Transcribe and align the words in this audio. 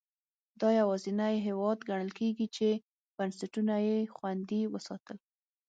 دا 0.61 0.69
یوازینی 0.79 1.35
هېواد 1.47 1.79
ګڼل 1.89 2.09
کېږي 2.19 2.47
چې 2.55 2.67
بنسټونه 3.17 3.75
یې 3.87 3.97
خوندي 4.15 4.61
وساتل. 4.73 5.17